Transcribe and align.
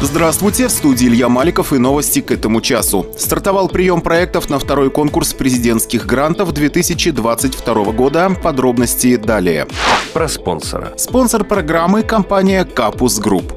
Здравствуйте, 0.00 0.68
в 0.68 0.70
студии 0.70 1.08
Илья 1.08 1.28
Маликов 1.28 1.72
и 1.72 1.78
новости 1.78 2.20
к 2.20 2.30
этому 2.30 2.60
часу. 2.60 3.06
Стартовал 3.18 3.68
прием 3.68 4.00
проектов 4.00 4.48
на 4.48 4.60
второй 4.60 4.92
конкурс 4.92 5.34
президентских 5.34 6.06
грантов 6.06 6.52
2022 6.52 7.74
года. 7.90 8.30
Подробности 8.40 9.16
далее. 9.16 9.66
Про 10.12 10.28
спонсора. 10.28 10.94
Спонсор 10.96 11.42
программы– 11.42 12.02
компания 12.04 12.64
«Kapous 12.64 13.18
Group». 13.18 13.52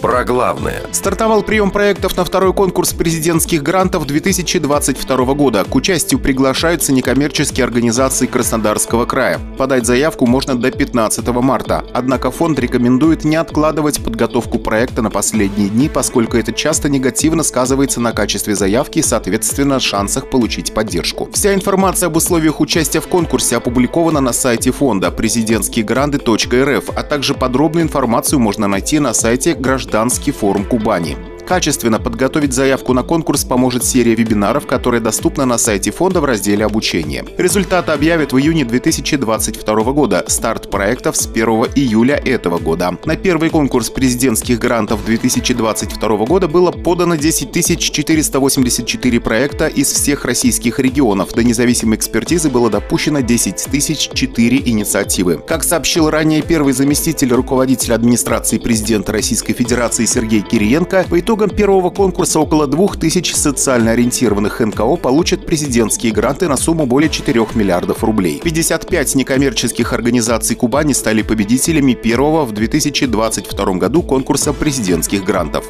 Про 0.00 0.24
главное. 0.24 0.82
Стартовал 0.92 1.42
прием 1.42 1.72
проектов 1.72 2.16
на 2.16 2.24
второй 2.24 2.52
конкурс 2.52 2.92
президентских 2.92 3.64
грантов 3.64 4.06
2022 4.06 5.34
года. 5.34 5.64
К 5.64 5.74
участию 5.74 6.20
приглашаются 6.20 6.92
некоммерческие 6.92 7.64
организации 7.64 8.26
Краснодарского 8.26 9.06
края. 9.06 9.40
Подать 9.56 9.86
заявку 9.86 10.24
можно 10.26 10.54
до 10.54 10.70
15 10.70 11.26
марта. 11.28 11.84
Однако 11.92 12.30
фонд 12.30 12.60
рекомендует 12.60 13.24
не 13.24 13.34
откладывать 13.34 14.00
подготовку 14.02 14.60
проекта 14.60 15.02
на 15.02 15.10
последние 15.10 15.68
дни, 15.68 15.88
поскольку 15.88 16.36
это 16.36 16.52
часто 16.52 16.88
негативно 16.88 17.42
сказывается 17.42 18.00
на 18.00 18.12
качестве 18.12 18.54
заявки 18.54 19.00
и, 19.00 19.02
соответственно, 19.02 19.80
шансах 19.80 20.30
получить 20.30 20.74
поддержку. 20.74 21.28
Вся 21.32 21.54
информация 21.54 22.06
об 22.06 22.16
условиях 22.16 22.60
участия 22.60 23.00
в 23.00 23.08
конкурсе 23.08 23.56
опубликована 23.56 24.20
на 24.20 24.32
сайте 24.32 24.70
фонда 24.70 25.10
президентскиегранды.рф, 25.10 26.90
а 26.94 27.02
также 27.02 27.34
подробную 27.34 27.84
информацию 27.84 28.38
можно 28.38 28.68
найти 28.68 29.00
на 29.00 29.12
сайте 29.12 29.54
граждан 29.54 29.87
гражданский 29.88 30.32
форум 30.32 30.66
Кубани. 30.66 31.27
Качественно 31.48 31.98
подготовить 31.98 32.52
заявку 32.52 32.92
на 32.92 33.02
конкурс 33.02 33.42
поможет 33.42 33.82
серия 33.82 34.14
вебинаров, 34.14 34.66
которая 34.66 35.00
доступна 35.00 35.46
на 35.46 35.56
сайте 35.56 35.90
фонда 35.90 36.20
в 36.20 36.26
разделе 36.26 36.62
«Обучение». 36.62 37.24
Результаты 37.38 37.90
объявят 37.90 38.34
в 38.34 38.38
июне 38.38 38.66
2022 38.66 39.92
года. 39.94 40.22
Старт 40.26 40.70
проектов 40.70 41.16
с 41.16 41.26
1 41.26 41.48
июля 41.74 42.16
этого 42.16 42.58
года. 42.58 42.98
На 43.06 43.16
первый 43.16 43.48
конкурс 43.48 43.88
президентских 43.88 44.58
грантов 44.58 45.02
2022 45.06 46.26
года 46.26 46.48
было 46.48 46.70
подано 46.70 47.16
10 47.16 47.80
484 47.80 49.20
проекта 49.20 49.68
из 49.68 49.90
всех 49.90 50.26
российских 50.26 50.78
регионов. 50.78 51.32
До 51.32 51.42
независимой 51.42 51.96
экспертизы 51.96 52.50
было 52.50 52.68
допущено 52.68 53.20
10 53.20 53.68
004 53.72 54.62
инициативы. 54.66 55.38
Как 55.46 55.64
сообщил 55.64 56.10
ранее 56.10 56.42
первый 56.42 56.74
заместитель 56.74 57.32
руководителя 57.32 57.94
администрации 57.94 58.58
президента 58.58 59.12
Российской 59.12 59.54
Федерации 59.54 60.04
Сергей 60.04 60.42
Кириенко, 60.42 61.06
по 61.08 61.18
итогам 61.18 61.37
итогам 61.38 61.56
первого 61.56 61.90
конкурса 61.90 62.40
около 62.40 62.66
2000 62.66 63.32
социально 63.32 63.92
ориентированных 63.92 64.58
НКО 64.58 64.96
получат 64.96 65.46
президентские 65.46 66.12
гранты 66.12 66.48
на 66.48 66.56
сумму 66.56 66.84
более 66.84 67.08
4 67.10 67.46
миллиардов 67.54 68.02
рублей. 68.02 68.40
55 68.42 69.14
некоммерческих 69.14 69.92
организаций 69.92 70.56
Кубани 70.56 70.94
стали 70.94 71.22
победителями 71.22 71.94
первого 71.94 72.44
в 72.44 72.52
2022 72.52 73.74
году 73.74 74.02
конкурса 74.02 74.52
президентских 74.52 75.22
грантов. 75.22 75.64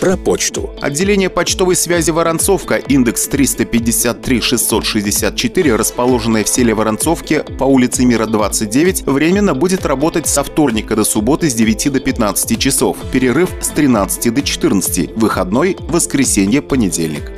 Про 0.00 0.16
почту. 0.16 0.70
Отделение 0.80 1.28
почтовой 1.28 1.76
связи 1.76 2.10
Воронцовка, 2.10 2.76
индекс 2.76 3.28
353-664, 3.28 5.76
расположенное 5.76 6.42
в 6.42 6.48
селе 6.48 6.72
Воронцовке 6.72 7.44
по 7.58 7.64
улице 7.64 8.06
Мира 8.06 8.24
29, 8.24 9.02
временно 9.02 9.54
будет 9.54 9.84
работать 9.84 10.26
со 10.26 10.42
вторника 10.42 10.96
до 10.96 11.04
субботы 11.04 11.50
с 11.50 11.54
9 11.54 11.92
до 11.92 12.00
15 12.00 12.58
часов. 12.58 12.96
Перерыв 13.12 13.50
с 13.60 13.68
13 13.68 14.32
до 14.32 14.40
14 14.40 15.10
выходной, 15.16 15.76
воскресенье, 15.78 16.62
понедельник 16.62 17.30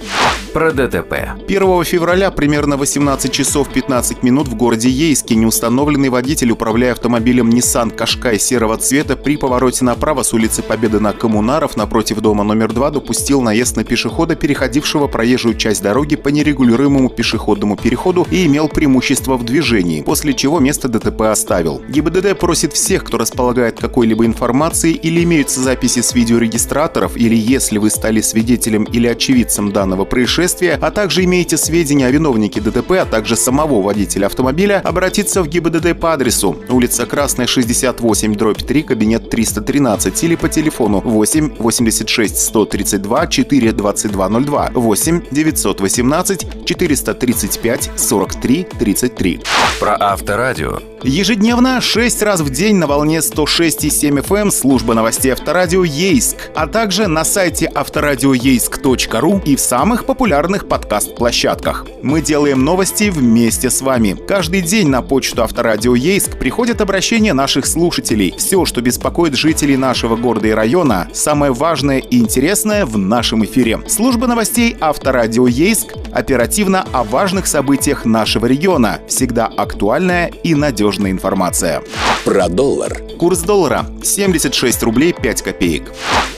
про 0.52 0.72
ДТП. 0.72 1.14
1 1.48 1.84
февраля 1.84 2.30
примерно 2.30 2.76
18 2.76 3.32
часов 3.32 3.68
15 3.68 4.22
минут 4.22 4.48
в 4.48 4.54
городе 4.54 4.88
Ейске 4.88 5.34
неустановленный 5.34 6.10
водитель, 6.10 6.50
управляя 6.50 6.92
автомобилем 6.92 7.48
Nissan 7.48 7.90
Кашкай 7.90 8.38
серого 8.38 8.76
цвета, 8.76 9.16
при 9.16 9.36
повороте 9.36 9.84
направо 9.84 10.22
с 10.22 10.32
улицы 10.32 10.62
Победы 10.62 11.00
на 11.00 11.12
Коммунаров 11.12 11.76
напротив 11.76 12.20
дома 12.20 12.44
номер 12.44 12.72
2 12.72 12.90
допустил 12.90 13.40
наезд 13.40 13.76
на 13.76 13.84
пешехода, 13.84 14.36
переходившего 14.36 15.06
проезжую 15.06 15.56
часть 15.56 15.82
дороги 15.82 16.16
по 16.16 16.28
нерегулируемому 16.28 17.08
пешеходному 17.08 17.76
переходу 17.76 18.26
и 18.30 18.46
имел 18.46 18.68
преимущество 18.68 19.36
в 19.36 19.44
движении, 19.44 20.02
после 20.02 20.34
чего 20.34 20.60
место 20.60 20.88
ДТП 20.88 21.22
оставил. 21.22 21.82
ГИБДД 21.88 22.38
просит 22.38 22.74
всех, 22.74 23.04
кто 23.04 23.18
располагает 23.18 23.80
какой-либо 23.80 24.26
информацией 24.26 24.94
или 24.94 25.24
имеются 25.24 25.60
записи 25.60 26.00
с 26.02 26.14
видеорегистраторов, 26.14 27.16
или 27.16 27.34
если 27.34 27.78
вы 27.78 27.88
стали 27.90 28.20
свидетелем 28.20 28.84
или 28.84 29.06
очевидцем 29.06 29.72
данного 29.72 30.04
происшествия, 30.04 30.41
происшествия, 30.42 30.78
а 30.80 30.90
также 30.90 31.24
имеете 31.24 31.56
сведения 31.56 32.06
о 32.06 32.10
виновнике 32.10 32.60
ДТП, 32.60 32.92
а 32.92 33.04
также 33.04 33.36
самого 33.36 33.80
водителя 33.80 34.26
автомобиля, 34.26 34.80
обратиться 34.84 35.42
в 35.42 35.48
ГИБДД 35.48 35.98
по 35.98 36.12
адресу 36.12 36.56
улица 36.68 37.06
Красная, 37.06 37.46
68, 37.46 38.34
дробь 38.34 38.62
3, 38.62 38.82
кабинет 38.82 39.30
313 39.30 40.24
или 40.24 40.34
по 40.36 40.48
телефону 40.48 41.00
8 41.00 41.56
86 41.58 42.38
132 42.38 43.26
4 43.26 43.72
2202 43.72 44.70
8 44.74 45.22
918 45.30 46.64
435 46.64 47.90
43 47.96 48.66
33. 48.78 49.40
Про 49.80 49.96
Авторадио. 50.00 50.91
Ежедневно 51.04 51.80
6 51.80 52.22
раз 52.22 52.40
в 52.42 52.50
день 52.50 52.76
на 52.76 52.86
волне 52.86 53.18
106,7 53.18 54.22
FM 54.22 54.36
эм 54.36 54.50
служба 54.52 54.94
новостей 54.94 55.32
Авторадио 55.32 55.82
Ейск, 55.82 56.36
а 56.54 56.68
также 56.68 57.08
на 57.08 57.24
сайте 57.24 57.68
авторадиоейск.ру 57.74 59.42
и 59.44 59.56
в 59.56 59.60
самых 59.60 60.06
популярных 60.06 60.68
подкаст-площадках. 60.68 61.86
Мы 62.02 62.20
делаем 62.20 62.64
новости 62.64 63.10
вместе 63.10 63.68
с 63.68 63.80
вами. 63.80 64.16
Каждый 64.28 64.60
день 64.60 64.88
на 64.88 65.02
почту 65.02 65.42
Авторадио 65.42 65.96
Ейск 65.96 66.38
приходят 66.38 66.80
обращения 66.80 67.32
наших 67.32 67.66
слушателей. 67.66 68.32
Все, 68.38 68.64
что 68.64 68.80
беспокоит 68.80 69.34
жителей 69.34 69.76
нашего 69.76 70.14
города 70.14 70.46
и 70.46 70.52
района, 70.52 71.08
самое 71.12 71.52
важное 71.52 71.98
и 71.98 72.18
интересное 72.18 72.86
в 72.86 72.96
нашем 72.96 73.44
эфире. 73.44 73.80
Служба 73.88 74.28
новостей 74.28 74.76
Авторадио 74.80 75.48
Ейск 75.48 75.94
оперативно 76.12 76.84
о 76.92 77.04
важных 77.04 77.46
событиях 77.46 78.04
нашего 78.04 78.46
региона. 78.46 79.00
Всегда 79.08 79.46
актуальная 79.46 80.28
и 80.42 80.54
надежная 80.54 81.10
информация. 81.10 81.82
Про 82.24 82.48
доллар. 82.48 83.02
Курс 83.18 83.40
доллара 83.40 83.86
76 84.02 84.82
рублей 84.82 85.12
5 85.12 85.42
копеек. 85.42 85.92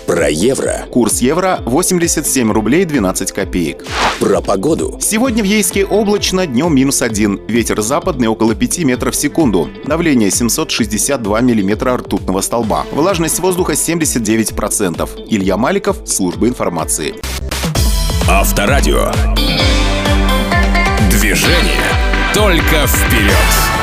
Про 0.06 0.28
евро. 0.28 0.86
Курс 0.90 1.20
евро 1.20 1.60
87 1.64 2.52
рублей 2.52 2.84
12 2.84 3.32
копеек. 3.32 3.84
Про 4.20 4.42
погоду. 4.42 4.98
Сегодня 5.00 5.42
в 5.42 5.46
Ейске 5.46 5.84
облачно, 5.86 6.46
днем 6.46 6.74
минус 6.74 7.00
один. 7.00 7.40
Ветер 7.48 7.80
западный 7.80 8.28
около 8.28 8.54
5 8.54 8.78
метров 8.84 9.14
в 9.14 9.16
секунду. 9.16 9.70
Давление 9.86 10.30
762 10.30 11.40
миллиметра 11.40 11.96
ртутного 11.96 12.42
столба. 12.42 12.84
Влажность 12.92 13.40
воздуха 13.40 13.72
79%. 13.72 15.08
Илья 15.28 15.56
Маликов, 15.56 15.96
служба 16.06 16.48
информации. 16.48 17.14
Авторадио. 18.26 19.10
Движение 21.10 21.84
только 22.32 22.86
вперед. 22.86 23.73